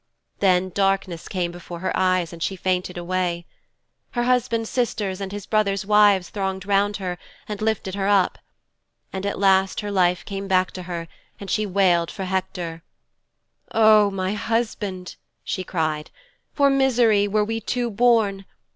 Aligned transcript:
Then 0.39 0.69
darkness 0.69 1.27
came 1.27 1.51
before 1.51 1.77
her 1.81 1.95
eyes 1.95 2.33
and 2.33 2.41
she 2.41 2.55
fainted 2.55 2.97
away. 2.97 3.45
Her 4.13 4.23
husband's 4.23 4.71
sisters 4.71 5.21
and 5.21 5.31
his 5.31 5.45
brothers' 5.45 5.85
wives 5.85 6.29
thronged 6.31 6.65
round 6.65 6.97
her 6.97 7.19
and 7.47 7.61
lifted 7.61 7.93
her 7.93 8.07
up. 8.07 8.39
And 9.13 9.27
at 9.27 9.37
last 9.37 9.81
her 9.81 9.91
life 9.91 10.25
came 10.25 10.47
back 10.47 10.71
to 10.71 10.81
her 10.89 11.07
and 11.39 11.51
she 11.51 11.67
wailed 11.67 12.09
for 12.09 12.23
Hector, 12.23 12.81
"O 13.73 14.09
my 14.09 14.33
husband," 14.33 15.17
she 15.43 15.63
cried, 15.63 16.09
"for 16.51 16.71
misery 16.71 17.27
were 17.27 17.45
we 17.45 17.61
two 17.61 17.91
born! 17.91 18.45